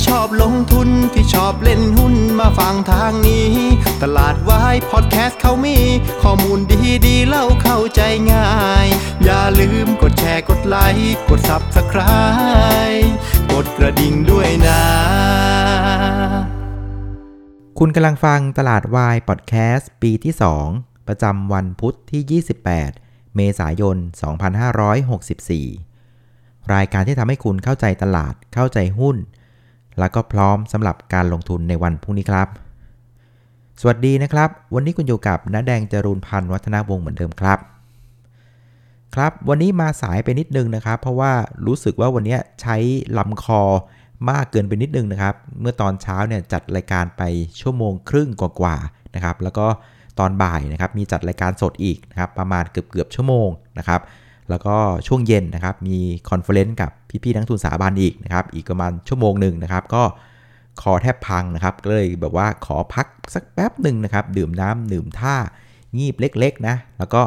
[0.00, 3.50] ที่ชอบลงทุนที่ชอบเล่นหุ้นมาฟังทางนี้
[4.02, 5.78] ตลาดวายพอดแคสต์เขามี
[6.22, 8.00] ข้อมูลดีดีเล่าเข้าใจ
[8.32, 8.50] ง่า
[8.84, 8.86] ย
[9.24, 13.08] อย่าลืมกดแชร์กดไลค์กด Subscribe
[13.52, 14.82] กดกระดิ่งด้วยนะ
[17.78, 20.34] คุณกำลังฟังตลาดวายพอดแคสต์ปีที่
[20.70, 22.42] 2 ประจำวันพุทธที่
[22.92, 23.96] 28 เมษายน
[25.94, 29.18] 2564 รายการที่ทำให้คุณเข้าใจตลาดเข้าใจหุ้น
[29.98, 32.48] แล้วก็พร้อมสำหรับการลงทุนในวันพรุ่งนี้ครับ
[33.80, 37.58] สวัสดีนะครับ วันนี้คุณอยู่กับน้าแดงจรูนพันธ์วัฒนาวงศ์เหมือนเดิมครับ
[39.14, 41.32] ครับวันนี้มาสายไปนิดนึงนะครับ เพราะว่า
[41.66, 42.76] รู้สึกว่าวันนี้ใช้
[43.18, 43.62] ลำคอ
[44.30, 47.22] มากเกินไปนิดนึงนะครับ เมื่อตอนเช้าเนี่ยจัดรายการไป
[47.60, 49.66] ชั่วโมงครึ่งกว่าๆนะครับ แล้วก็
[50.18, 54.00] ตอนบ่ายนะครับมีจัดรายการสดอีกนะครับประมาณเกือบเกือบชั่วโมงนะครับ
[54.50, 55.98] แล้วก็ช่วงเย็นนะครับมี
[56.30, 56.92] conference กับ
[57.24, 60.02] พี่ๆนักลงทุนสถาบันอีกนะครับอีกประมาณชั่วโมงหนึ่งนะครับ ก็
[60.82, 65.34] คอแทบพังนะครับก็เลยแบบว่าขอพักสักแป๊บหนึ่งนะครับ ดื่มน้ำดื่มท่า
[65.98, 67.22] งีบเล็กๆนะแล้วก็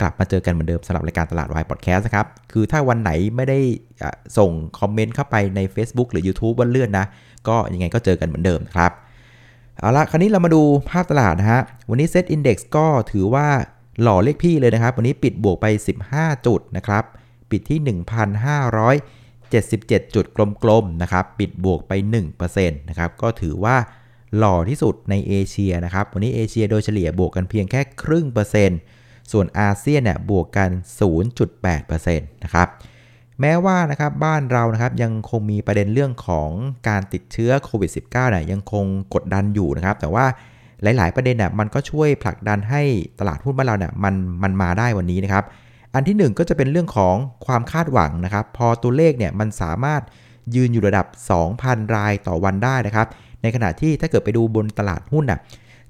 [0.00, 3.58] กลับมาเจอกันเหมือนเดิมสำหรับรายการตลาดวายพอดแคสต์นะครับ คือถ้าวันไหนไม่ได้
[4.38, 7.06] ส่ง comment เข้าไปใน Facebook หรือ YouTube ว่าเลื่อนนะ
[7.48, 8.92] ก็ยังไงก็เจอกันเหมือนเดิมครับ
[9.78, 11.60] เอาละคราวนี้เรามาดูภาพตลาดนะฮะ
[11.90, 13.46] วันนี้ Set Index ก็ถือว่า
[14.02, 15.66] หล่อเลขพี่เลยนะครับ วันนี้ปิดบวกไป
[16.06, 17.04] 15 จุดนะครับ
[17.50, 17.78] ปิดที่
[19.52, 20.24] 77 จุด
[20.62, 21.92] กลมๆนะครับปิดบวกไป
[22.30, 23.76] 1%นะครับก็ถือว่า
[24.38, 28.78] หล่อที่สุดในเอเชียนะครับวันนี้เอเชียโดยเฉลี่ยบวกกันเพียงแค่ครึ่งเปอร์เซ็นต์
[29.32, 30.70] ส่วนอาเซียนเนี่ยบวกกัน
[31.42, 32.68] 0.8%นะครับ
[33.40, 36.50] แม้ว่านะครับบ้านเรานะครับยังคงมีประเด็นเรื่องของ
[36.88, 40.24] การติดเชื้อโควิด -19 เนี่ยยังคงกดดันอยู่นะครับ แต่ว่า
[40.82, 42.82] หลาย ๆ ประเด็นน่ะมันก็ช่วยผลักดันให้
[43.18, 45.44] ตลาดหุ้นบ้านเราเนี่ยมันมันมาได้วันนี้นะครับ
[45.94, 47.14] อันที่หนึ่งก็จะเป็นเรื่องของ
[47.46, 50.02] ความคาดหวังนะครับ พอตัวเลขเนี่ยมันสามารถ
[50.54, 51.06] ยืนอยู่ระดับ
[51.50, 53.06] 2,000 รายต่อวันได้นะครับ
[53.42, 55.40] ในขณะที่ถ้าเกิดไปดูบนตลาดหุ้นน่ะ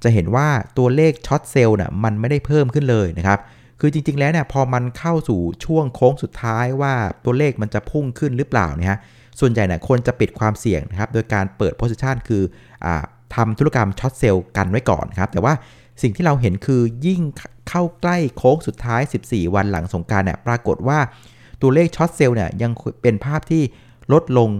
[0.03, 0.49] จะเห็นว่า
[0.79, 3.39] ตัวเลขช็อตเซลล์น่ะมันไม่ได้เพิ่มขึ้นเลยนะครับ
[3.81, 8.99] คือจริง ๆ แล้วเนี่ยพอมันเข้าสู่ช่วงโค้งสุดท้ายว่าตัวเลขมันจะพุ่งขึ้นหรือเปล่าเนี่ยฮะ
[9.41, 12.87] ส่วนใหญ่เนี่ยคนจะปิดความเสี่ยงนะครับ โดยการเปิด position คือ
[13.35, 15.55] ทำธุรกรรม short sell กันไว้ก่อนนะครับ แต่ว่า
[16.03, 17.21] สิ่งที่เราเห็นคือยิ่ง
[17.69, 20.99] เข้าใกล้โค้งสุดท้าย 14 วันหลังสงกรานต์เนี่ยปรากฏว่า
[21.63, 23.63] ตัวเลข short sell เนี่ยยังเป็นภาพที่
[24.13, 24.51] ลดลง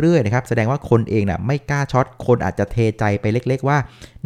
[0.00, 3.78] เรื่อยๆนะครับแสดงว่าคนเองน่ะไม่กล้า short คนอาจจะเทใจไปเล็ก ๆ ว่า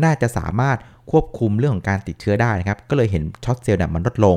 [0.04, 0.76] น่าจะสามารถ
[1.10, 4.36] ควบคุมเรื่องของการติดเชื้อได้นะครับ ก็เลยเห็น short sell เนี่ยมันลดลง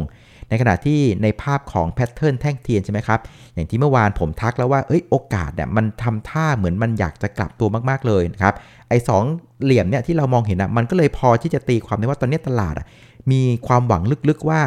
[0.50, 3.20] ในขณะที่ในภาพของ pattern แท่งเทียนใช่ไหมครับ
[3.54, 8.54] อย่างที่เมื่อวานผมทักแล้วว่าเอ้ยโอกาสเนี่ยมันทำท่าเหมือนมันอยากจะกลับตัวมากๆเลยนะครับ
[8.90, 9.24] ไอ้สอง
[9.64, 12.86] เหลี่ยมเนี่ยที่เรามองเห็นอะมันก็เลยพอที่จะตีความได้ว่าตอนนี้ตลาดอะ
[13.32, 14.62] มีความหวังลึกๆว่า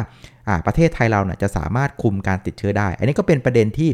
[0.47, 3.89] อ่าประเทศไทยเราเนี่ยจะสามารถคุมการติดเชื้อได้ อันนี้ก็เป็นประเด็นที่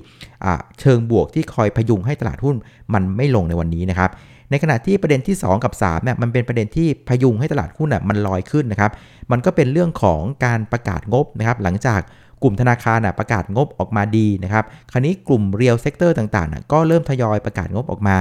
[0.79, 2.55] เชิงบวกที่คอยพยุงให้ตลาดหุ้น
[2.93, 4.11] มันไม่ลงในวันนี้นะครับ
[4.49, 8.91] ในขณะที่ประเด็นที่ 2 กับ3เนี่ยมันเป็นประเด็นที่พยุงให้ตลาดหุ้นน่ะมันลอยขึ้นนะครับ
[9.31, 12.01] มันก็เป็นเรื่องของการประกาศงบนะครับ หลังจาก
[12.43, 18.17] กลุ่มธนาคารน่ะประกาศงบออกมาดีนะครับ คราวนี้กลุ่ม real sector ต่างๆน่ะก็เริ่มทยอยประกาศงบออกมา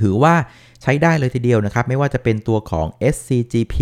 [0.00, 0.34] ถือว่า
[0.82, 3.76] ใช้ได้เลยทีเดียวนะครับ ไม่ว่าจะเป็นตัวของ SCGP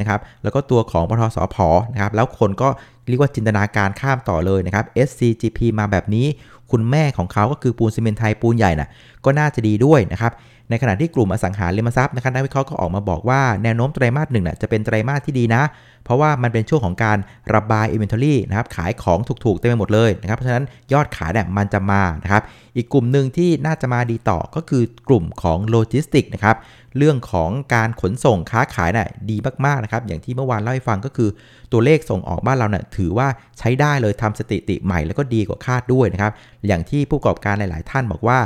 [0.00, 1.56] นะครับ แล้วก็ตัวของปตท.สผ.
[1.92, 2.68] นะครับ แล้วคนก็
[3.08, 6.26] เรียกว่าจินตนาการข้ามต่อเลยนะครับ SCGP มาแบบนี้
[6.70, 8.88] คุณแม่ของเขาก็คือปูนซิเมนต์ไทยปูนใหญ่น่ะ
[9.24, 10.32] ก็น่าจะดีด้วยนะครับ
[10.70, 15.62] ในขณะที่กลุ่มอสังหาริมทรัพย์นะครับนักวิเคราะห์ก็ออกมาบอกว่าแนวโน้มไตรมาสหนึ่งน่ะจะเป็นไตรมาสที่ดีนะ
[16.04, 17.18] เพราะว่ามันเป็นช่วงของการ
[17.54, 22.42] ระบาย inventory นะครับขายของถูกๆเต็มไปหมดเลยนะครับเพราะฉะนั้นยอดขายเนี่ยมันจะมานะครับ
[22.76, 26.56] อีกกลุ่มหนึ่งที่น่าจะมาดีต่อก็คือกลุ่มของโลจิสติกนะครับ
[26.98, 31.28] เรื่องของการขนส่งค้าขายน่ะดีมากๆนะครับอย่างที่เมื่อวานเล่าให้ฟังก็คือ
[31.72, 33.28] ตัวเลขส่งออกบ้านเราเนี่ยถือว่า
[33.58, 36.32] ใช้ได้เลยทำสถิติใหม่แล้วก็ดีกว่าคาดด้วยนะครับ
[36.66, 38.38] อย่างที่ผู้ประกอบการหลาย ๆ ท่านบอกว่า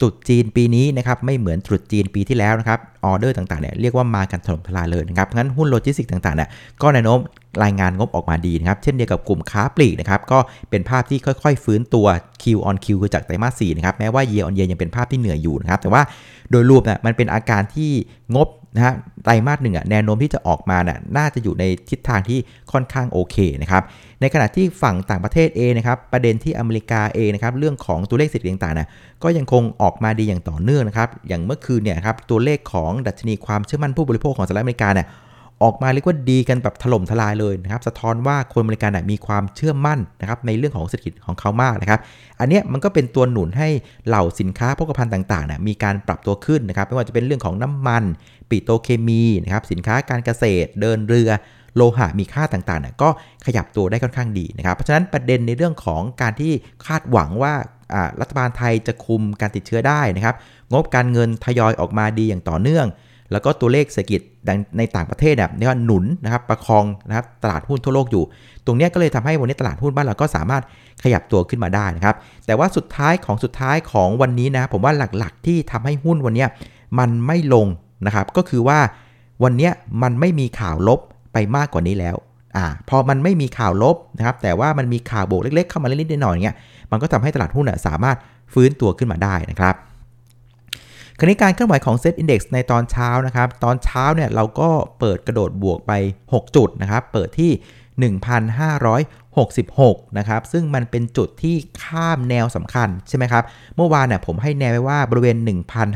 [0.00, 6.48] ตรุษจีนปีนี้นะครับไม่เหมือนตรุษจีนปีที่แล้วนะครับออเดอร์ต่างๆเนี่ยเรียกว่ามากันถล่มทลายเลยนะครับงั้นหุ้นโลจิสติกส์ต่างๆเนี่ย
[6.82, 7.18] ก็แนวโน้ม
[7.64, 10.38] รายงานงบออกมาดีนะครับ เช่นเดียวกับกลุ่มค้าปลีกนะครับก็
[10.70, 12.06] เป็นภาพที่ค่อยๆ ฟื้นตัว
[12.42, 16.02] Q on Q คือจากไตรมาส4นะครับแม้ว่า year on year ยังเป็นภาพที่เหนื่อยอยู่นะครับแต่ว่า
[16.50, 17.90] โดยรวมเนี่ยมันเป็นอาการที่
[18.34, 18.94] งบ นะฮะ
[19.24, 22.38] ไตรมาสหนึ่งอะแนวโน้มที่จะออกมาน่ะน่าจะอยู่ในทิศทางที่
[22.72, 23.82] ค่อนข้างโอเคนะครับ
[24.20, 28.88] ในขณะที่ฝั่งต่างประเทศเองนะครับประเด็นที่อเมริกาเองนะครับเรื่องของตัวเลขเศรษฐกิจต่างๆนะ
[29.22, 35.06] ก็ยังคงออกมาดีอย่างต่อเนื่องนะครับอย่างเมื่อคืนเนี่ยครับตัวเลขของดัชนีความเชื่อมั่นผู้บริโภคของสหรัฐอเมริกาเนี่ย
[35.62, 42.00] ออกมาเรียกว่าดีกันแบบถล่มทลายเลยนะครับ สะท้อนว่าคนอเมริกันน่ะมีความเชื่อมั่นนะครับในเรื่องของเศรษฐกิจของเขามากนะครับ
[42.40, 43.68] อันเนี้ยมันก็เป็นตัวหนุนให้
[44.06, 48.04] เหล่าสินค้าโภคภัณฑ์ต่างๆน่ะมีการปรับตัวขึ้นนะครับ ไม่ว่าจะเป็นเรื่องของน้ำมัน
[48.50, 51.30] ปิโตเคมีนะครับ สินค้าการเกษตร เดินเรือ
[51.76, 53.08] โลหะมีค่าต่างๆเนี่ยก็
[53.46, 56.52] ขยับตัวได้ค่อนข้างดีนะครับ เพราะฉะนั้นประเด็นในเรื่องของการที่
[56.86, 57.54] คาดหวังว่า
[58.20, 60.34] รัฐบาลไทยจะคุมการติดเชื้อได้นะครับ
[60.72, 62.86] งบการเงินทยอยออกมาดีอย่างต่อเนื่อง
[63.32, 64.20] แล้วก็ตัวเลขเศรษฐกิจ
[64.78, 68.24] ในต่างประเทศเนี่ยเรียกว่าหนุนนะครับประคองนะครับตลาดหุ้นทั่วโลกอยู่
[68.66, 70.62] ตรงนี้ก็เลยทำให้วันนี้ตลาดหุ้นบ้านเราก็สามารถ
[71.02, 72.14] ขยับตัวขึ้นมาได้นะครับ
[72.46, 76.46] แต่ว่าสุดท้ายของสุดท้ายของวันนี้นะผมว่าหลักๆที่ทำให้หุ้นวันนี้
[76.98, 77.66] มันไม่ลง
[78.06, 78.78] นะครับก็คือว่า
[79.44, 79.70] วันนี้
[80.02, 81.00] มันไม่มีข่าวลบ
[81.32, 82.16] ไปมากกว่านี้แล้ว
[82.56, 86.56] อ่าพอมันไม่มีข่าวลบนะครับแต่ว่ามันมีข่าวบวกเล็กๆเข้ามาเล็กๆน่อยๆเงี้ย
[86.90, 88.16] มันก็ทำให้ตลาดหุ้นสามารถ
[88.52, 89.74] ฟื้นตัวขึ้นมาได้นะครับ
[91.18, 94.68] คราวนี้การเคลื่อนไหวของเซ็ตอินดี x ในตอนเช้านะครับ ตอนเช้าเนี่ยเราก็
[94.98, 95.92] เปิดกระโดดบวกไป
[96.24, 103.44] 6 จุดนะครับ เปิดที่ 1,566 นะครับ ซึ่งมันเป็นจุดที่ข้ามแนวสำคัญใช่ไหมครับ
[103.76, 105.36] เมื่อวานเนี่ยผมให้แนวไว้ว่าบริเวณ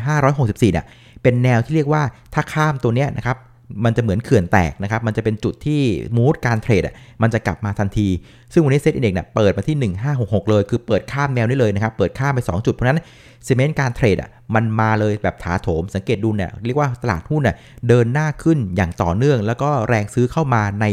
[0.07, 0.87] 1,564เนี่ย
[1.23, 2.03] เป็นแนวที่เรียกว่า
[2.35, 3.37] ถ้าข้ามตัวเนี้ยนะครับ
[3.85, 5.81] มันจะเหมือนเขื่อนแตกนะครับ มันจะเป็นจุดที่
[6.17, 8.09] มูดการเทรดอะ มันจะกลับมาทันที
[8.53, 13.01] ซึ่งวันนี้เซ็ตอินเด็กซ์เนี่ยเปิดมาที่ 1566 เลย คือเปิดข้ามแนวนี้เลยนะครับ เปิดข้ามไป 2 จุด เพราะนั้น
[13.45, 17.57] เซเมนต์การเทรดอะ มันมาเลยแบบถาโถม สังเกตดูเนี่ย เรียกว่าตลาดหุ้นน่ะ
[17.89, 20.87] เดินหน้าขึ้นอย่างต่อเนื่อง แล้วก็แรงซื้อเข้ามาใน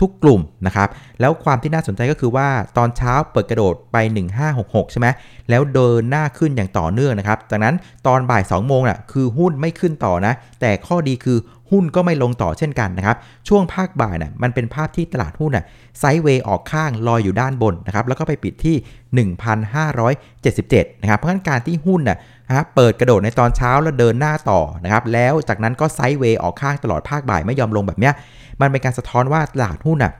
[0.00, 0.88] ทุกๆ กลุ่มนะครับ
[1.20, 3.96] แล้วความที่น่าสนใจก็คือว่าตอนเช้าเปิดกระโดดไป
[4.44, 5.06] 1566 ใช่ไหม
[5.50, 7.74] แล้วเดินหน้าขึ้นอย่างต่อเนื่องนะครับ จากนั้น
[8.06, 11.38] ตอนบ่าย 2 โมงน่ะคือหุ้นไม่ขึ้นต่อนะ แต่ข้อดีคือ
[11.70, 13.16] หุ้นก็ไม่ลงต่อเช่นกันนะครับ
[13.48, 15.64] ช่วงภาคบ่ายน่ะมันเป็นภาพที่ตลาดหุ้นน่ะ
[15.98, 22.18] ไซด์เวย์ออกข้างลอยอยู่ด้านบนนะครับ แล้วก็ไปปิดที่ 1,577 นะครับ เพราะฉะนั้นการที่หุ้นน่ะ
[22.48, 28.14] นะเปิดกระโดดในตอนเช้าแล้วเดินหน้าต่อนะครับ แล้วจากนั้นก็ไซด์เวย์ออกข้างตลอดภาคบ่ายไม่ยอมลงแบบเนี้ย
[28.60, 30.12] มันเป็นการสะท้อนว่าตลาดหุ้นน่ะ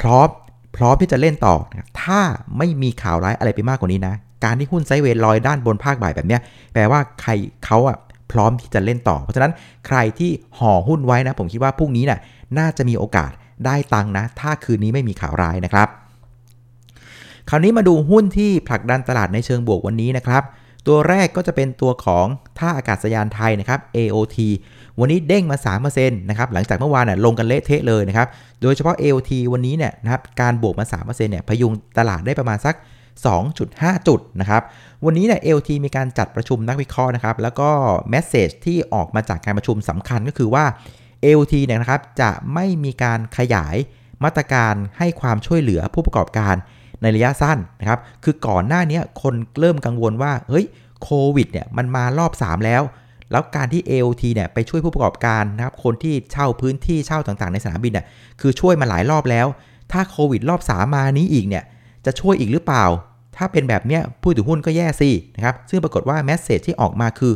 [0.00, 0.28] พร้อม
[0.76, 2.20] พร้อมที่จะเล่นต่อนะถ้า
[2.58, 4.14] ไม่มีข่าวร้ายอะไรไปมากกว่านี้นะ
[4.44, 6.40] การที่หุ้นไซเวย์ลอยด้านบนภาคบ่ายแบบเนี้ย
[6.72, 7.30] แปลว่าใคร
[7.64, 7.96] เขาอะ
[8.32, 9.52] พร้อมที่จะเล่นต่อ เพราะฉะนั้น
[9.86, 12.20] ใครที่ห่อหุ้นไว้นะ ผมคิดว่าพรุ่งนี้นะ่ะ
[12.58, 13.30] น่าจะมีโอกาส
[13.66, 15.88] ได้ตังนะ ถ้าคืนนี้ไม่มีข่าวร้ายนะครับ
[17.50, 20.42] คราวนี้มาดูหุ้นที่ผลักดันตลาดในเชิงบวกวันนี้นะครับ
[20.86, 22.26] ตัวแรกก็จะเป็นตัวของ
[22.58, 24.38] ท่าอากาศยานไทยนะครับ AOT
[25.00, 25.56] วันนี้เด้งมา
[25.88, 28.28] 3%นะครับหลังจากเมื่อวานน่ยลงกันเละเทะเลยนะครับ
[28.62, 32.74] โดยเฉพาะ AOT วันนี้เนี่ยนะครับการบวกมา3%เนี่ยพยุงตลาดได้ประมาณสัก
[33.40, 34.62] 2.5 จุดนะครับ
[35.04, 37.70] วันนี้เนี่ย LT มีการจัดประชุมนักวิเคราะห์นะครับแล้วก็
[38.10, 40.64] แมสเซจที่ออกมาจากการประชุมสำคัญก็คือว่า
[41.38, 43.76] LT เนี่ยนะครับจะไม่มีการขยาย
[44.24, 46.54] มาตรการให้ความช่วยเหลือผู้ประกอบการ
[47.04, 50.66] ในระยะสั้นนะครับ คือก่อนหน้านี้คนเริ่มกังวลว่า เฮ้ย
[51.02, 52.82] โควิดเนี่ยมันมารอบ 3 แล้ว
[53.30, 58.06] แล้วการที่ AOT เนี่ยไปช่วยผู้ประกอบการนะครับ คนที่เช่าพื้นที่เช่าต่างๆ ในสนามบินเนี่ย
[58.40, 59.46] คือช่วยมาหลายรอบแล้ว
[59.92, 61.64] ถ้าโควิดรอบ 3 มานี้อีกเนี่ย
[62.06, 62.84] จะช่วยอีกหรือเปล่า
[63.36, 67.32] ถ้าเป็นแบบเนี้ยผู้ถือหุ้นก็แย่สินะครับ ซึ่งปรากฏว่าแมสเซจที่ออกมาคือ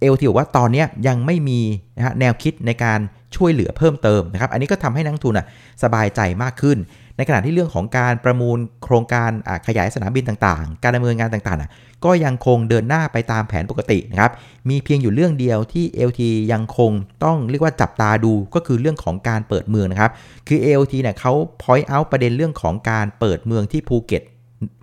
[0.00, 1.60] เอลทีบอกว่าตอนนี้ยังไม่มี
[1.96, 3.00] นะฮะแนวคิดในการ
[3.36, 5.46] ช่วยเหลือเพิ่มเติมนะครับ อันนี้ก็ทำให้นักทุนอะ
[5.82, 6.78] สบายใจมากขึ้น
[7.16, 9.30] ในขณะที่เรื่องของการประมูลโครงการ
[9.66, 14.32] ขยายสนามบินต่างๆ การดำเนินงานต่างๆ ก็ยังคงเดินหน้าไปตามแผนปกตินะครับ
[14.68, 16.20] มีเพียงอยู่เรื่องเดียวที่ LT
[16.52, 16.92] ยังคง
[17.24, 20.10] ต้องเรียกว่าจับตาดูก็คือเรื่องของการเปิดเมืองนะครับ
[20.48, 24.22] คือ LT เนี่ยเขา point out ประเด็นเรื่องของการเปิดเมืองที่ภูเก็ต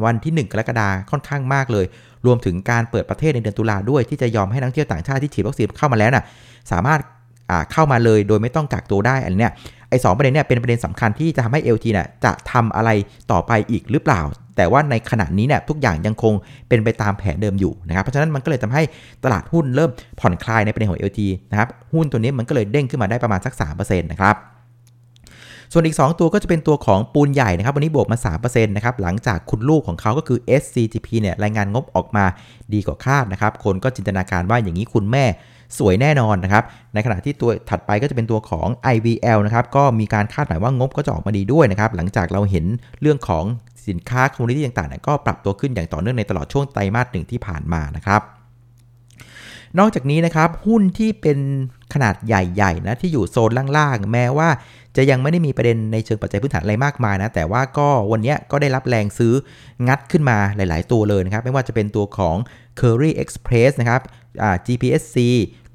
[0.05, 1.85] วันที่ 1 กรกฎาคมค่อนข้างมากเลย
[2.25, 6.23] รวมถึงการเปิดประเทศในเดือนตุลาด้วยที่จะยอมให้นักเที่ยวต่างชาติที่ฉีดวัคซีนเข้ามาแล้วนะ่ะ
[6.71, 6.99] สามารถ
[7.71, 9.49] เข้ามาเลยโดยไม่ต้องกักตัวได้อันนี้
[9.89, 12.89] ไอ้สประเด็นเนี่ยเป็นประเด็นสำคัญที่จะทำให้ LT เนี่ยจะทำอะไร
[13.31, 14.21] ต่อไปอีกหรือเปล่า
[14.57, 16.33] แต่ว่าในขณะนี้เนี่ยทุกอย่างยังคง
[16.69, 18.83] เป็นไปตามแผนเดิมอยู่นะครับเพราะฉะนั้นมันก็เลยทำให้
[19.23, 21.19] ตลาดหุ้นเริ่มผ่อนคลายในประเด็นของ LT
[21.51, 24.35] นะครับหุ้นตัวนี้มันก็เลยเด้งขึ้นมาได้ประมาณสัก3%นะครับ
[25.75, 32.25] ส่วนอีก 2 ตัวก็จะเป็นตัวของปูนใหญ่นะครับ วันนี้บวกมา3%นะครับหลังจากคุณลูกของเขาก็คือ SCGP เนี่ยรายงานงบออกมา
[32.73, 35.25] ดีกว่าคาดนะครับ คนก็จินตนาการว่าอย่างนี้คุณแม่
[35.77, 36.63] สวยแน่นอนนะครับ
[36.93, 42.65] ในขณะที่ตัวถัดไปก็จะเป็นตัวของ IVL นะครับก็มีการคาดหมายว่างบก็จะออกมาดีด้วยนะครับหลังจากเราเห็น
[43.01, 43.43] เรื่องของ
[43.87, 48.21] สินค้า commodity ต่างๆก็ปรับตัวขึ้นอย่างต่อเนื่องในตลอดช่วงไตรมาสหนึ่งที่ผ่านมานะครับ
[49.79, 51.39] นอกจากนี้นะครับหุ้นที่เป็น
[51.93, 54.49] ขนาดใหญ่ๆนะที่อยู่โซนล่างๆ แม้ว่า
[54.97, 59.33] จะยังไม่ได้มีประเด็นในเชิงปัจจัยพื้นฐานอะไรมากมายนะ แต่ว่าก็วันนี้ก็ได้รับแรงซื้อ
[59.87, 62.35] งัดขึ้นมาหลาย ๆ ตัวเลยนะครับ ไม่ว่าจะเป็นตัวของ
[62.79, 64.01] Curry Express นะครับ
[64.65, 65.17] GPSC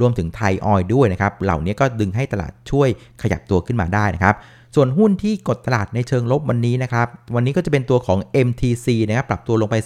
[0.00, 2.88] รวมถึงไทยออยด้วยนะครับ เหล่านี้ก็ดึงให้ตลาดช่วย
[3.22, 4.34] ขยับตัวขึ้นมาได้นะครับ
[4.74, 9.76] ส่วนหุ้นที่กดตลาดในเชิงลบวันนี้นะครับ วันนี้ก็จะเป็นตัวของ MTC นะครับ ปรับตัวลงไป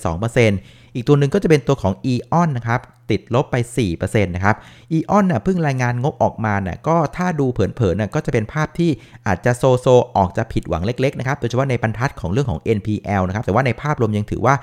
[0.41, 2.81] 2% อีกตัวหนึ่งก็จะเป็นตัวของ EON นะครับ
[3.11, 3.57] ติดลบไป
[3.89, 4.57] 4%นะครับ
[4.97, 8.91] EON น่ะเพิ่งรายงานงบออกมาน่ะก็ถ้าดูเผินๆน่ะก็จะเป็นภาพที่
[9.27, 14.55] อาจจะโซโซออกจะผิดหวังเล็กๆนะครับโดยเฉพาะในบรรทัดของเรื่องของ NPL นะครับแต่ว่าในภาพรวมยังถือว่า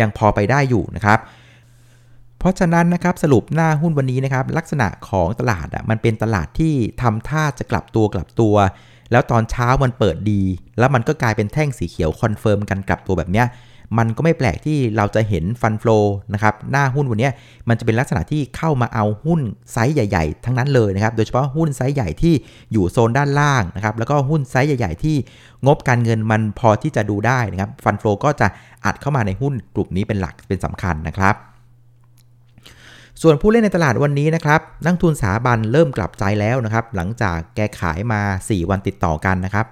[0.00, 1.18] ยังพอไปได้อยู่นะครับ
[2.38, 8.54] เพราะฉะนั้นนะครับสรุปหน้าหุ้นวันนี้นะครับลักษณะของตลาดอะมันเป็นตลาดที่ทำท่าจะกลับตัวกลับตัว
[9.12, 10.42] แล้วตอนเช้ามันเปิดดี
[10.78, 13.46] แล้วมันก็กลายเป็นแท่งสีเขียว confirm กันกลับตัวแบบเนี้ย
[13.98, 15.98] มันก็ไม่แปลกที่เราจะเห็น fund flow
[16.34, 17.30] นะครับหน้าหุ้นวันนี้
[17.68, 19.40] มันจะเป็นลักษณะที่เข้ามาเอาหุ้น
[19.72, 22.34] ไซส์ใหญ่ๆ ทั้งนั้นเลยนะครับ โดยเฉพาะหุ้นไซส์ใหญ่ที่
[22.72, 25.16] อยู่โซนด้านล่างนะครับแล้วก็หุ้นไซส์ใหญ่ ๆ ที่
[25.66, 28.46] งบการเงินมันพอที่จะดูได้นะครับ fund flow ก็จะ
[28.84, 31.36] อัดเข้ามาในหุ้นกลุ่มนี้เป็นหลักเป็นสำคัญนะครับ
[33.22, 39.66] ส่วนผู้เล่นในตลาดวันนี้นะครับ นักลงทุนสถาบันเริ่มกลับใจแล้วนะครับ หลังจากแกขายมา 4 วันติดต่อกันนะครับ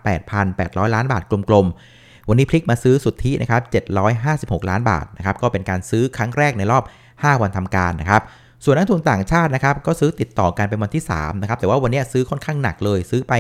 [0.45, 3.63] 8,800 ล้านบาทกลมๆ วันนี้พลิกมาซื้อสุทธินะครับ
[4.11, 8.23] 756 ล้านบาทนะครับก็เป็นการซื้อครั้งแรกในรอบ 5 วันทำการนะครับ
[8.65, 13.33] ส่วนนักทุนต่างชาตินะครับก็ซื้อติดต่อกันเป็นวันที่3นะครับแต่ว่าวันนี้ซื้อค่อนข้างหนักเลยซื้อไป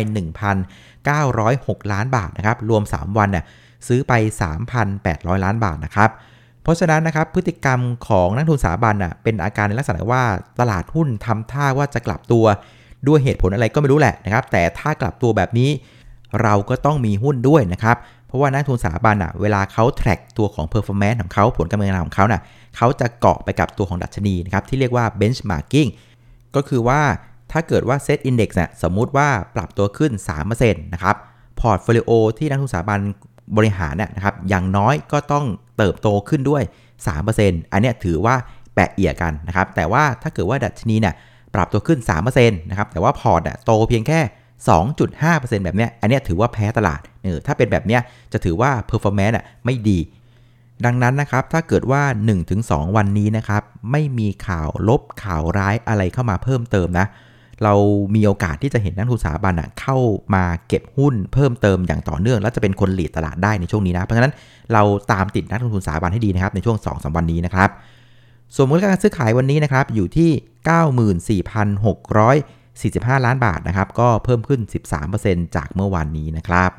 [0.72, 3.44] 1,906 ล้านบาทนะครับรวม 3 วันเนี่ย
[3.88, 4.12] ซื้อไป
[4.80, 6.10] 3,800 ล้านบาทนะครับ
[6.62, 10.22] เพราะฉะนั้นนะครับพฤติกรรมของนักทุนสถาบันอะเป็นอาการในลักษณะว่า
[10.60, 12.44] ตลาดหุ้นทำท่าว่าจะกลับตัว
[13.08, 15.70] ด้วยเหตุผลอะไรก็ไม่รู้แหละนะครับแต่ถ้ากลับตัวแบบนี้
[16.42, 17.96] เราก็ต้องมีหุ้นด้วยนะครับ
[18.32, 22.42] เพราะว่านักลงทุนสถาบันอะเวลาเขา track ตัวของ performance ของเขาผลการดำเนินของเขาน่ะ
[22.76, 25.88] เขาจะเกาะไปกับตัวของดัชนีนะครับที่เรียกว่า benchmarking
[26.56, 27.00] ก็คือว่า
[27.52, 30.12] ถ้าเกิดว่า SET index เนี่ยสมมุติว่าปรับตัวขึ้น
[30.48, 31.16] 3%นะครับ
[31.60, 32.98] portfolio ที่นักลงทุนสถาบัน
[33.56, 35.44] บริหารเนี่ยนะครับอย่างน้อยก็ต้อง
[35.76, 36.62] เติบโตขึ้นด้วย
[37.16, 38.34] 3%อันนี้ถือว่า
[38.74, 41.14] แปะเอี้ยกันนะครับแต่ว่าถ้าเกิดว่าดัชนีเนี่ย
[41.54, 41.98] ปรับตัวขึ้น
[42.28, 44.20] 3%นะครับแต่ว่า port โตเพียงแค่
[44.70, 48.00] 2.5%แบบเนี้ย อันนี้ถือว่าแพ้ตลาดเออถ้าเป็นแบบเนี้ย
[48.32, 49.98] จะถือว่า performance อะไม่ดี
[50.84, 52.02] ดังนั้นนะครับ ถ้าเกิดว่า
[52.48, 57.06] 1-2 วันนี้นะครับ ไม่มีข่าวลบข่าวร้ายอะไรเข้ามาเพิ่มเติมนะ
[57.62, 57.74] เรา
[58.14, 59.98] มีโอกาสที่จะเห็นนักลงทุนสถาบันเข้า
[60.34, 64.32] มาเก็บหุ้นเพิ่มเติมอย่างต่อเนื่อง แล้วจะเป็นคน lead ตลาดได้ในช่วงนี้นะ เพราะฉะนั้น
[64.72, 67.70] เราตามติดนักลงทุนสถาบันให้ดีนะครับในช่วง2-3วันนี้นะครับ
[68.54, 70.30] ส่วนมูลค่าการซื้อขายวันนี้นะครับอยู่ที่
[71.46, 74.60] 94,600 45 ล้านบาทนะครับ ก็เพิ่มขึ้น
[75.08, 76.70] 13%จากเมื่อวานนี้นะครับ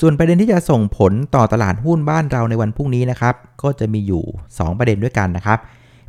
[0.00, 5.58] ส่วนประเด็นที่จะส่งผลต่อตลาดหุ้นบ้านเราในวันพรุ่งนี้นะครับ ก็จะมีอยู่ 2 ประเด็นด้วยกันนะครับ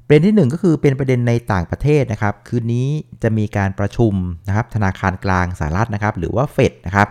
[0.05, 2.87] ประเด็นที่ 1 ก็คือเป็นประเด็นในต่างประเทศนะครับ คืนนี้
[3.23, 4.13] จะมีการประชุม
[4.47, 7.07] นะครับธนาคารกลางสหรัฐนะครับ หรือว่าเฟดนะครับ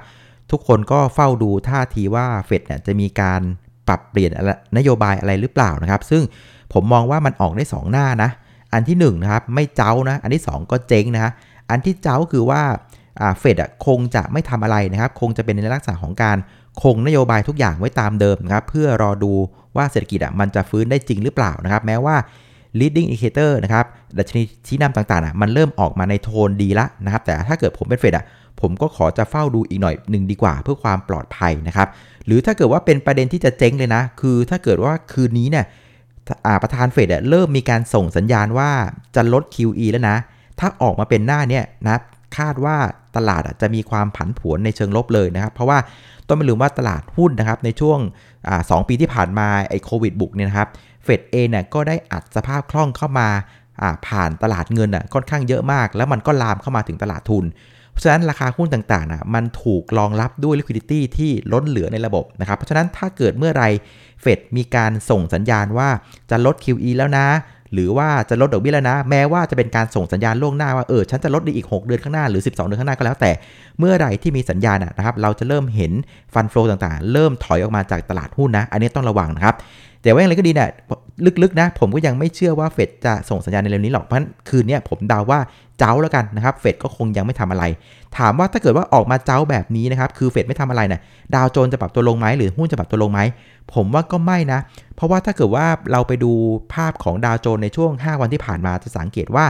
[0.51, 3.41] ทุกคนก็เฝ้าดูท่าทีว่าเฟดเนี่ยจะมีการ
[3.89, 4.31] ปรับเปลี่ยน
[4.77, 6.23] นโยบายอะไรหรือเปล่านะครับ ซึ่ง
[6.73, 8.31] ผมมองว่ามันออกได้ 2 หน้านะ
[8.73, 11.33] อันที่1นนะครับไม่เจ้านะ อันที่ 2 ก็เจ๊งนะฮะ
[11.71, 12.63] อันที่เจ้าคือว่า
[13.39, 13.57] เฟด
[13.87, 16.37] คงจะไม่ทำอะไรนะครับ คงจะเป็นในลักษณะของการ
[16.83, 19.33] คงนโยบายทุกอย่างไว้ตามเดิมนะครับ เพื่อรอดู
[19.77, 22.17] ว่าเศรษฐกิจอะมันจะฟื้นได้จริงหรือเปล่านะครับ แม้ว่า
[22.79, 23.85] leading indicator นะครับ
[24.19, 28.25] ดัชนีชี้นำต่างๆอะมันเริ่มออกมาในโทนดีละนะครับ แต่ถ้าเกิดผมเป็นเฟดอะ
[28.61, 31.89] ผมก็ขอจะเฝ้าดูอีกหน่อยหนึ่งดีกว่าเพื่อความปลอดภัยนะครับ
[32.27, 35.65] หรือถ้าเกิดว่าเป็นประเด็นที่จะเจ๊งเลยนะ คือถ้าเกิดว่าคืนนี้เนี่ย
[36.63, 38.71] ประธานเฟดเริ่มมีการส่งสัญญาณว่า
[39.17, 40.19] จะลด QE แล้วนะ
[40.61, 42.01] ถ้าออกมาเป็นหน้าเนี่ยนะ
[42.39, 42.77] คาดว่า
[43.17, 45.79] ตลาดจะมีความผันผวนในเชิงลบเลยนะครับ เพราะว่า
[46.27, 47.99] ต้องไม่ลืมว่าตลาดหุ้นนะครับในช่วง
[48.71, 50.69] สองปีที่ผ่านมาไอ้โควิดบุกเนี่ยนะครับ
[51.05, 53.29] เฟดเองเนี่ยก็ได้อัดสภาพคล่องเข้ามา
[54.07, 57.45] ผ่านตลาดเงินค่อนข้างเยอะมาก แล้วมันก็ลามเข้ามาถึงตลาดทุน
[57.97, 63.65] เพราะฉะนั้นราคาหุ้นต่างๆนะมันถูกรองรับด้วย liquidity ที่ล้นเหลือในระบบนะครับ เพราะฉะนั้นถ้าเกิดเมื่อไร
[64.21, 65.89] เฟดมีการส่งสัญญาณว่า
[66.31, 67.27] จะลด QE แล้วนะ
[67.73, 73.31] หรือว่าจะลดดอกเบี้ยแล้วนะ แม้ว่าจะเป็นการส่งสัญญาณล่วงหน้าว่าเออฉันจะลดได้อีก 6 เดือนข้างหน้าหรือ 12 เดือนข้างหน้าก็แล้วแต่
[73.79, 75.93] เมื่อไรที่มีสัญญาณนะครับเราจะเริ่มเห็น
[76.35, 79.55] ฟันฟลอต่างๆ เริ่มถอยออกมาจากตลาดหุ้นนะ อันนี้ต้องระวังนะครับ
[80.07, 80.71] แต่ว่าอย่างไรก็ดีเนี่ย
[81.43, 85.41] ลึกๆนะ ผมก็ยังไม่เชื่อว่าเฟดจะส่งสัญญาณในเร็วนี้หรอกเพราะคืนนี้ผมเดาว่า
[85.79, 87.65] เจ้าแล้วกันนะครับเฟดก็คงยังไม่ทำอะไร
[88.19, 91.01] ถามว่าถ้าเกิดว่าออกมาเจ้าแบบนี้นะครับคือเฟดไม่ทำอะไรนะ
[91.35, 93.21] ดาวโจนจะปรับตัวลงไหมหรือหุ้นจะปรับตัวลงไหม
[93.75, 94.61] ผมว่าก็ไม่นะ
[94.97, 96.33] เพราะว่าถ้าเกิดว่าเราไปดู
[96.75, 99.45] ภาพของดาวโจนในช่วง 5 วันที่ผ่านมาจะสังเกตว่า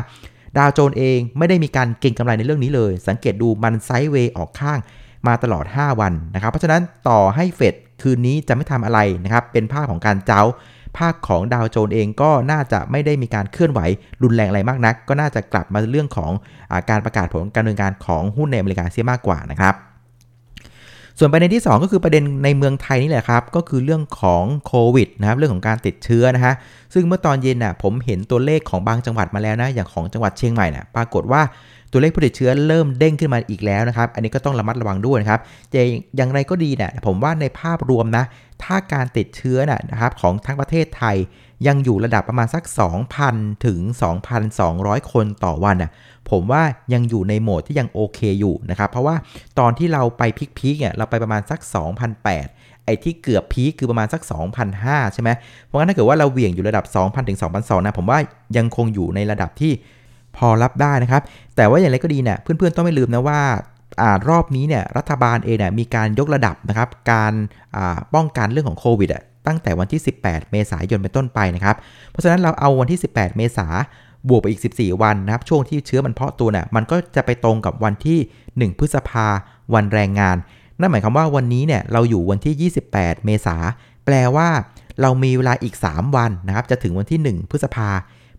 [0.58, 4.78] ดาวโจนเองไม่ได้มีการเก็งกำไรในเรื่องนี้เลย สังเกตดูมันไซด์เวย์ออกข้าง
[5.26, 10.42] มาตลอด 5 วันนะครับ เพราะฉะนั้นต่อให้เฟด คืนนี้จะไม่ทำอะไรนะครับ เป็นภาพของการเจ้า
[10.98, 13.80] ภาคของดาวโจนเองก็น่าจะไม่ได้มีการเคลื่อนไหว
[14.22, 16.32] รุนแรงอะไรมากนัก ก็น่าจะกลับมาเรื่องของ
[16.70, 19.74] อการประกาศผลการดำเนินการของหุ้นในอเมริกาเสียมากกว่านะครับ
[21.18, 26.54] ส่วนประเด็นที่ 2 ก็คือประเด็นในเมืองไทยนี่แหละครับ ก็คือเรื่องของโควิดนะครับ เรื่องของการติดเชื้อนะฮะ
[26.94, 31.42] ซึ่งเมื่อตอนเย็นน่ะผมเห็นตัวเลขของบางจังหวัดมาแล้วนะ อย่างของจังหวัดเชียงใหม่น่ะ ปรากฏว่า
[31.92, 35.80] ตัวเลขผู้ติดเชื้อเริ่มเด้งขึ้นมาอีกแล้วนะครับ อันนี้ก็ต้องระมัดระวังด้วยนะครับแต่
[36.16, 38.24] อย่างไรก็ดีเนี่ยผมว่าในภาพรวมนะ
[38.62, 39.58] ถ้าการติดเชื้อ
[39.90, 41.16] นะครับของทั้งประเทศไทย
[41.66, 42.64] ยังอยู่ระดับประมาณสัก
[43.14, 43.80] 2,000 ถึง
[44.46, 45.90] 2,200 คนต่อวันน่ะ
[46.30, 49.16] ผมว่ายังอยู่ในโหมดที่ยังโอเคอยู่นะครับ เพราะว่า
[49.58, 50.22] ตอนที่เราไป
[50.58, 51.60] พีคๆเนี่ยเราไปประมาณสัก
[52.22, 54.22] 2,008ไอ้ที่เกือบพีคคือประมาณสัก
[54.68, 55.30] 2,005ใช่ไหม
[55.64, 58.18] เพราะงั้นถ้าเกิดว่าเราเหวี่ยงอยู่ระดับ 2,000 ถึง 2,200นะผมว่า
[58.56, 59.72] ยังคงอยู่ในระดับที่
[60.36, 61.22] พอรับได้นะครับ
[61.56, 63.40] แต่ว่าอย่างไรก็ดีเนี่ยเพื่อนๆ ต้องไม่ลืมนะว่า
[64.00, 67.32] อ่ารอบนี้เนี่ยรัฐบาลเองเนี่ยมีการยกระดับนะครับ การ
[68.14, 71.76] ป้องกันเรื่องของโควิดอะ ตั้งแต่วันที่ 18 เมษายนเป็นต้นไปนะครับ
[72.10, 73.66] เพราะฉะนั้นเราเอาวันที่ 18 เมษา
[74.28, 78.18] บวกไปอีก 14 วันนะครับ ช่วงที่เชื้อมันเพาะตัวเนี่ยมันก็จะไปตรงกับวันที่
[78.72, 79.26] 1 พฤษภา
[79.74, 80.36] วันแรงงาน
[80.80, 83.56] นั่นหมายความว่าวันนี้เนี่ยเราอยู่วันที่ 28 เมษา
[84.04, 84.48] แปลว่า
[85.00, 87.88] เรามีเวลาอีก 3 วันนะครับ จะถึงวันที่ 1 พฤษภา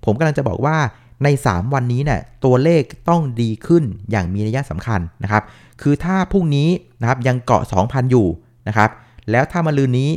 [0.05, 0.77] ผมกำลังจะบอกว่า
[1.23, 5.43] ใน 3 วันนี้เนี่ยตัวเลขต้องดีขึ้นอย่างมีนัยสำคัญนะครับ
[5.81, 8.27] คือถ้าพรุ่งนี้นะครับยังเกาะ 2,000 อยู่
[8.67, 8.89] นะครับ
[9.31, 10.09] แล้วถ้ามาลืนนี้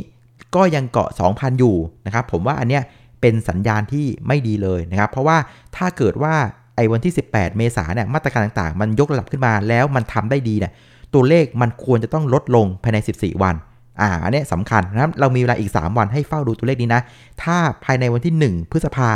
[0.55, 2.83] ก็ยังเกาะ 2,000 อยู่นะครับผมว่าอันเนี้ย
[3.21, 5.37] เป็นสัญญาณที่ไม่ดีเลยนะครับ เพราะว่า
[5.75, 6.33] ถ้าเกิดว่า
[6.75, 10.71] ไอ้วันที่ 18 เมษายนเนี่ยมาตรการต่างๆ มันยกระดับขึ้นมาแล้วมันทำได้ดีเนี่ย
[11.13, 13.55] ตัวเลขมันควรจะต้องลดลงภายใน 14 วัน
[14.01, 17.01] อ่าอันนี้สำคัญนะครับเรามีเวลาอีก 3 วันให้เฝ้าดูตัวเลขนี้นะ
[17.43, 19.09] ถ้าภายในวันที่ 1 พฤษภา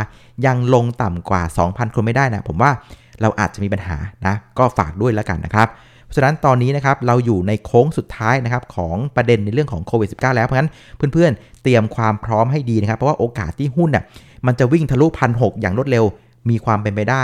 [0.46, 2.72] ยังลงต่ำกว่า 2,000 คนไม่ได้นะ ผมว่า
[3.22, 5.68] เราอาจจะมีปัญหานะ ก็ฝากด้วยแล้วกันนะครับ
[6.06, 10.72] เพราะฉะนั้นตอนนี้นะครับเราอยู่ในโค้งสุดท้ายนะครับของประเด็นในเรื่องของโควิด -19 แล้วเพราะฉะนั้น
[11.14, 14.04] เพื่อนๆ เตรียมความพร้อมให้ดีนะครับ เพราะว่าโอกาสที่หุ้นน่ะ
[14.46, 16.06] มันจะวิ่งทะลุพันหอย่างรวดเร็ว
[16.50, 17.24] มีความเป็นไปได้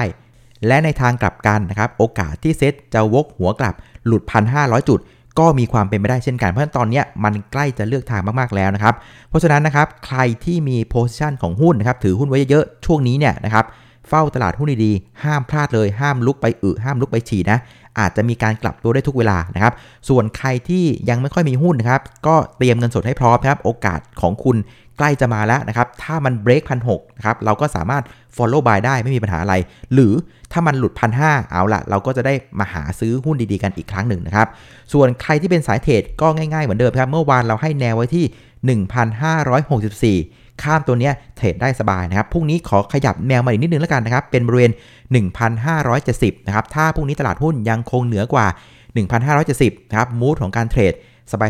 [0.68, 4.22] และในทางกลับกันนะครับโอกาสที่เซ็ตจะวกหัวกลับหลุด
[4.56, 5.00] 1,500 จุด
[5.40, 8.96] ก็มีความเป็นไปได้เช่นกัน เพราะฉะนั้นตอนนี้มันใกล้จะเลือกทางมาก ๆ แล้วนะครับ
[9.30, 13.66] เพราะฉะนั้นนะครับใครที่มีโพสชันของหุ้นนะครับถือหุ้นไว้เยอะๆช่วงนี้เนี่ยนะครับ
[14.10, 17.58] เฝ้าตลาดหุ้นดีๆห้ามพลาดเลยห้ามลุกไปอึห้ามลุกไปฉี่นะ
[18.00, 19.74] อาจจะมีการกลับตัวได้ทุกเวลานะครับ
[20.10, 24.58] ส่วนใครที่ยังไม่ค่อยมีหุ้นนะครับ ก็เตรียมเงินสดให้พร้อมนะครับ โอกาสของคุณ
[24.98, 28.04] ใกล้จะมาแล้วนะครับ ถ้ามันเบรกพันหนะครับ เราก็สามารถ
[28.36, 29.56] follow buy ได้ไม่มีปัญหาอะไร
[29.94, 30.14] หรือ
[30.52, 31.22] ถ้ามันหลุดพันห
[31.52, 34.48] เอาละเราก็จะได้มาหาซื้อหุ้นดีๆกันอีกครั้งหนึ่งนะครับ
[34.94, 38.26] ส่วนใครที่เป็นสายเทรดก็ง่ายๆเหมือนเดิมครับ เมื่อวานเราให้แนวไว้ที่
[40.22, 44.72] 1,564 ข้ามตัวเนี้ยเทรดได้สบายนะครับพรุ่งนี้ขอขยับแนวมาอีกนิดนึงแล้วกันนะครับ เป็นบริเวณ
[45.60, 48.48] 1,570 นะครับ ถ้าพรุ่งนี้ตลาดหุ้นยังคงเหนือกว่า
[49.18, 50.94] 1,570 นะครับ มูดของการเทรด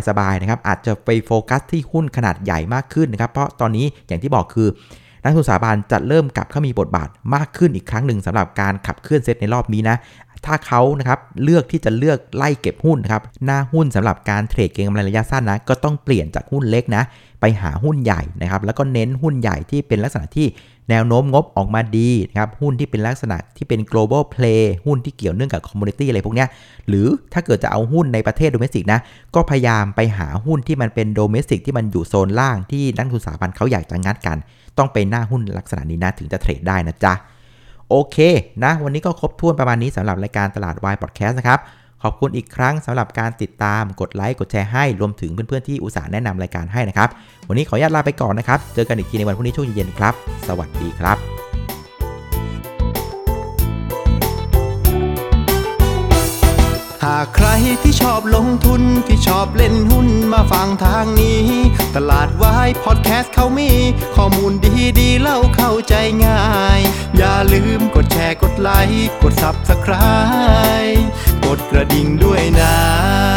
[0.07, 4.67] สบายๆนะครับ อาจจะไปโฟกัสที่หุ้นขนาดใหญ่มากขึ้นนะครับ เพราะตอนนี้อย่างที่บอกคือ
[5.23, 9.95] นักทุนสถาบันจะเริ่มกลับเข้ามีบทบาทมากขึ้นอีกครั้งหนึ่งสำหรับการขับเคลื่อนเซตในรอบนี้นะ
[10.45, 17.03] ถ้าเขานะครับเลือกที่จะเลือกไล่เก็บหุ้นนะครับหน้าหุ้นสำหรับการเทรดเก็งกำไรระยะสั้นนะก็ต้องเปลี่ยนจากหุ้นเล็กนะ
[17.41, 20.47] ไปหาหุ้นใหญ่นะครับแล้วก็เน้นหุ้นใหญ่ที่เป็นลักษณะที่
[20.89, 26.47] แนวโน้มงบออกมาดีนะครับหุ้นที่เป็นลักษณะที่เป็น global play หุ้นที่เกี่ยวเนื่องกับ community อะไรพวกเนี้ย
[26.87, 28.99] หรือถ้าเกิดจะเอาหุ้นในประเทศโดเมสติกนะ
[29.35, 34.37] ก็พยายามไปหาหุ้นที่มันเป็นโดเมสติกที่มันอยู่โซนล่างที่นักทุนสถาบันเขาอยากจะงัดกัน
[34.77, 37.13] ต้องเป็นหน้าหุ้นลักษณะนี้นะถึงจะเทรดได้นะจ๊ะ
[37.89, 38.17] โอเค
[38.63, 41.59] นะวันนี้ก็ครบถ้วนประมาณนี้สำหรับรายการตลาดวายพอดแคสต์นะครับ
[42.05, 47.09] ขอบคุณอีกครั้งสำหรับการติดตามกดไลค์กดแชร์ให้รวมถึงเพื่อนๆที่อุตส่าห์แนะนำรายการให้นะครับ
[47.47, 50.13] วันนี้ขออนุญาตลาไปก่อนนะครับ เจอกันอีกทีในวันพรุ่งนี้ช่วงเย็นๆครับ
[50.47, 51.17] สวัสดีครับ
[57.05, 57.47] หากใคร
[57.83, 61.43] ที่ชอบลงทุนที่ชอบเล่นหุ้นมาฟังทางนี้
[61.95, 63.71] ตลาดวายพอดแคสต์เขามี
[64.15, 64.53] ข้อมูล
[64.99, 66.43] ดีๆเล่าเข้าใจง่า
[66.79, 66.81] ย
[67.17, 71.03] อย่าลืมกดแชร์กดไลค์กด Subscribe
[71.45, 73.30] กดกระดิ่งด้วยนะ